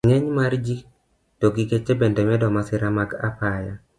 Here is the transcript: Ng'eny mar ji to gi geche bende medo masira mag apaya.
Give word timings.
Ng'eny 0.07 0.27
mar 0.37 0.53
ji 0.65 0.77
to 1.39 1.47
gi 1.55 1.63
geche 1.71 1.93
bende 2.01 2.21
medo 2.29 2.47
masira 2.55 2.89
mag 2.97 3.09
apaya. 3.29 3.73